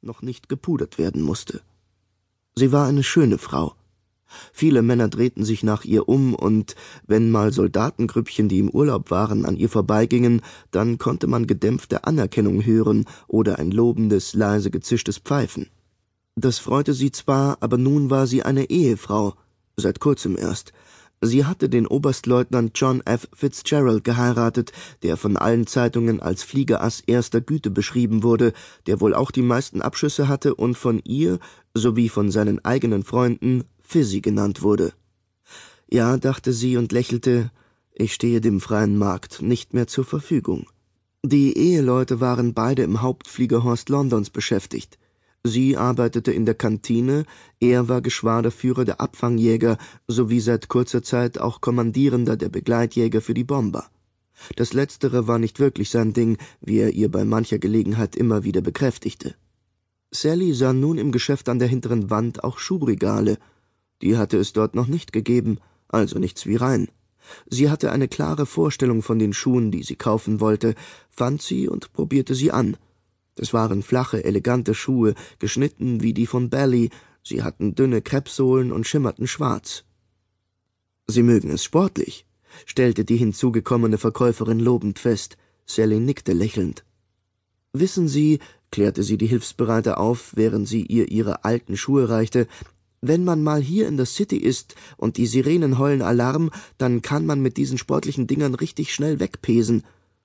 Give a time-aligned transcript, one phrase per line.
[0.00, 1.60] noch nicht gepudert werden musste.
[2.54, 3.74] Sie war eine schöne Frau.
[4.52, 6.74] Viele Männer drehten sich nach ihr um, und
[7.06, 12.64] wenn mal Soldatengrüppchen, die im Urlaub waren, an ihr vorbeigingen, dann konnte man gedämpfte Anerkennung
[12.64, 15.68] hören oder ein lobendes, leise gezischtes Pfeifen.
[16.36, 19.34] Das freute sie zwar, aber nun war sie eine Ehefrau,
[19.76, 20.72] seit kurzem erst,
[21.20, 23.28] Sie hatte den Oberstleutnant John F.
[23.32, 24.72] Fitzgerald geheiratet,
[25.02, 28.52] der von allen Zeitungen als Fliegerass erster Güte beschrieben wurde,
[28.86, 31.40] der wohl auch die meisten Abschüsse hatte und von ihr
[31.74, 34.92] sowie von seinen eigenen Freunden Fizzy genannt wurde.
[35.90, 37.50] Ja, dachte sie und lächelte,
[37.94, 40.66] ich stehe dem freien Markt nicht mehr zur Verfügung.
[41.24, 44.98] Die Eheleute waren beide im Hauptfliegerhorst Londons beschäftigt.
[45.44, 47.24] Sie arbeitete in der Kantine,
[47.60, 53.44] er war Geschwaderführer der Abfangjäger sowie seit kurzer Zeit auch Kommandierender der Begleitjäger für die
[53.44, 53.88] Bomber.
[54.56, 58.60] Das letztere war nicht wirklich sein Ding, wie er ihr bei mancher Gelegenheit immer wieder
[58.60, 59.34] bekräftigte.
[60.10, 63.38] Sally sah nun im Geschäft an der hinteren Wand auch Schuhregale.
[64.02, 66.88] Die hatte es dort noch nicht gegeben, also nichts wie rein.
[67.48, 70.74] Sie hatte eine klare Vorstellung von den Schuhen, die sie kaufen wollte,
[71.10, 72.76] fand sie und probierte sie an–
[73.38, 76.90] es waren flache, elegante Schuhe, geschnitten wie die von Bally,
[77.22, 79.84] sie hatten dünne Kreppsohlen und schimmerten schwarz.
[81.06, 82.26] Sie mögen es sportlich,
[82.66, 85.36] stellte die hinzugekommene Verkäuferin lobend fest.
[85.64, 86.84] Sally nickte lächelnd.
[87.72, 88.38] Wissen Sie,
[88.70, 92.46] klärte sie die Hilfsbereite auf, während sie ihr ihre alten Schuhe reichte,
[93.00, 97.26] wenn man mal hier in der City ist und die Sirenen heulen Alarm, dann kann
[97.26, 99.84] man mit diesen sportlichen Dingern richtig schnell wegpesen.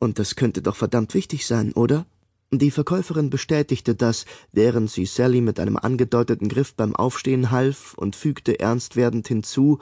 [0.00, 2.06] Und das könnte doch verdammt wichtig sein, oder?
[2.50, 8.14] Die Verkäuferin bestätigte das, während sie Sally mit einem angedeuteten Griff beim Aufstehen half und
[8.16, 9.80] fügte ernst werdend hinzu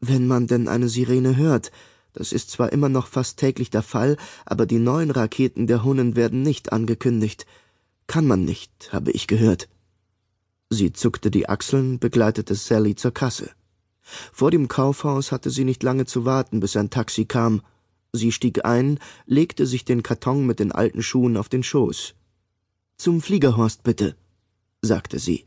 [0.00, 1.70] Wenn man denn eine Sirene hört,
[2.12, 6.16] das ist zwar immer noch fast täglich der Fall, aber die neuen Raketen der Hunnen
[6.16, 7.46] werden nicht angekündigt.
[8.08, 9.68] Kann man nicht, habe ich gehört.
[10.70, 13.50] Sie zuckte die Achseln, begleitete Sally zur Kasse.
[14.32, 17.62] Vor dem Kaufhaus hatte sie nicht lange zu warten, bis ein Taxi kam.
[18.12, 22.14] Sie stieg ein, legte sich den Karton mit den alten Schuhen auf den Schoß.
[22.96, 24.16] Zum Fliegerhorst bitte,
[24.82, 25.44] sagte sie.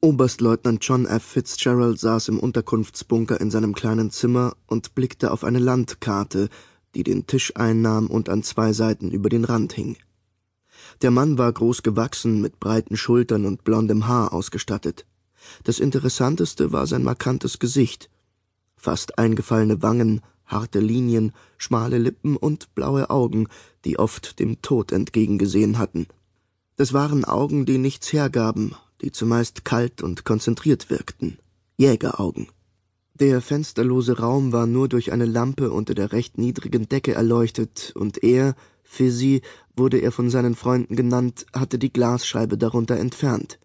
[0.00, 1.24] Oberstleutnant John F.
[1.24, 6.48] Fitzgerald saß im Unterkunftsbunker in seinem kleinen Zimmer und blickte auf eine Landkarte,
[6.94, 9.96] die den Tisch einnahm und an zwei Seiten über den Rand hing.
[11.02, 15.06] Der Mann war groß gewachsen, mit breiten Schultern und blondem Haar ausgestattet.
[15.64, 18.10] Das Interessanteste war sein markantes Gesicht.
[18.76, 23.46] Fast eingefallene Wangen, harte Linien, schmale Lippen und blaue Augen,
[23.84, 26.08] die oft dem Tod entgegengesehen hatten.
[26.76, 31.38] Das waren Augen, die nichts hergaben, die zumeist kalt und konzentriert wirkten.
[31.76, 32.48] Jägeraugen.
[33.14, 38.22] Der fensterlose Raum war nur durch eine Lampe unter der recht niedrigen Decke erleuchtet, und
[38.22, 38.54] er,
[38.84, 39.42] Fizzy,
[39.76, 43.58] wurde er von seinen Freunden genannt, hatte die Glasscheibe darunter entfernt.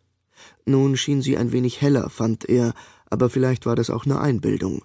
[0.66, 2.74] Nun schien sie ein wenig heller, fand er,
[3.10, 4.84] aber vielleicht war das auch nur Einbildung.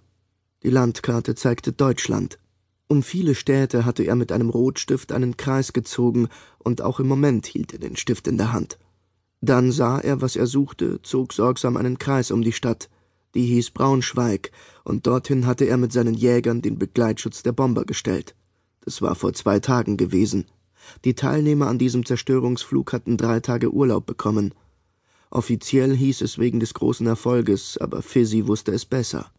[0.64, 2.41] Die Landkarte zeigte Deutschland.
[2.88, 7.46] Um viele Städte hatte er mit einem Rotstift einen Kreis gezogen, und auch im Moment
[7.46, 8.78] hielt er den Stift in der Hand.
[9.41, 12.91] Dann sah er, was er suchte, zog sorgsam einen Kreis um die Stadt.
[13.34, 14.50] Die hieß Braunschweig,
[14.82, 18.34] und dorthin hatte er mit seinen Jägern den Begleitschutz der Bomber gestellt.
[18.80, 20.46] Das war vor zwei Tagen gewesen.
[21.04, 24.54] Die Teilnehmer an diesem Zerstörungsflug hatten drei Tage Urlaub bekommen.
[25.30, 29.30] Offiziell hieß es wegen des großen Erfolges, aber Fizzy wusste es besser.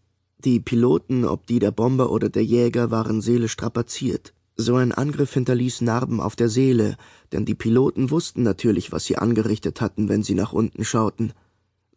[0.46, 4.34] Die Piloten, ob die der Bomber oder der Jäger, waren seelisch strapaziert.
[4.56, 6.96] So ein Angriff hinterließ Narben auf der Seele,
[7.34, 11.34] denn die Piloten wussten natürlich, was sie angerichtet hatten, wenn sie nach unten schauten.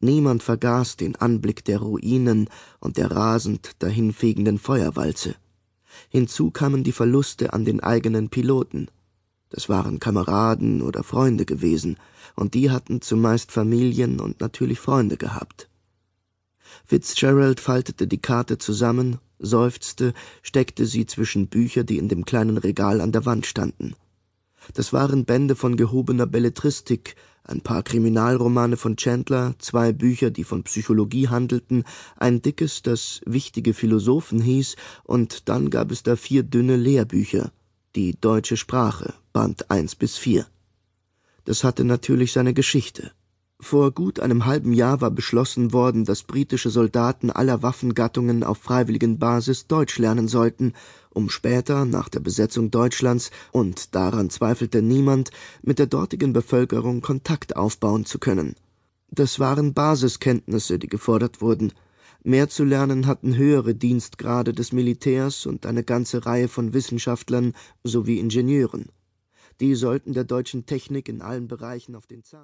[0.01, 2.49] Niemand vergaß den Anblick der Ruinen
[2.81, 5.37] und der rasend dahinfegenden Feuerwalze.
[6.09, 8.89] Hinzu kamen die Verluste an den eigenen Piloten.
[9.51, 11.97] Das waren Kameraden oder Freunde gewesen,
[12.35, 15.69] und die hatten zumeist Familien und natürlich Freunde gehabt.
[16.93, 23.01] Fitzgerald faltete die Karte zusammen, seufzte, steckte sie zwischen Bücher, die in dem kleinen Regal
[23.01, 23.97] an der Wand standen.
[24.75, 30.65] Das waren Bände von gehobener Belletristik, ein paar Kriminalromane von Chandler, zwei Bücher, die von
[30.65, 31.85] Psychologie handelten,
[32.19, 37.53] ein dickes, das wichtige Philosophen hieß, und dann gab es da vier dünne Lehrbücher,
[37.97, 40.47] die deutsche Sprache, Band eins bis vier.
[41.47, 43.13] Das hatte natürlich seine Geschichte.
[43.65, 49.21] Vor gut einem halben Jahr war beschlossen worden, dass britische Soldaten aller Waffengattungen auf freiwilligen
[49.21, 50.73] Basis Deutsch lernen sollten,
[51.11, 55.31] um später, nach der Besetzung Deutschlands, und daran zweifelte niemand,
[55.63, 58.57] mit der dortigen Bevölkerung Kontakt aufbauen zu können.
[59.11, 61.73] Das waren Basiskenntnisse, die gefordert wurden.
[62.25, 67.55] Mehr zu lernen hatten höhere Dienstgrade des Militärs und eine ganze Reihe von Wissenschaftlern
[67.85, 68.87] sowie Ingenieuren.
[69.61, 72.41] Die sollten der deutschen Technik in allen Bereichen auf den Zahn